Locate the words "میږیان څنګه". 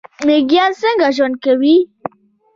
0.25-1.07